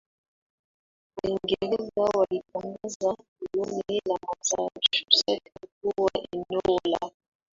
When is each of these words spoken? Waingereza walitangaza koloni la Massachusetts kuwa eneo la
Waingereza 1.23 2.03
walitangaza 2.15 3.15
koloni 3.37 4.01
la 4.09 4.17
Massachusetts 4.29 5.67
kuwa 5.81 6.11
eneo 6.31 6.79
la 6.83 7.11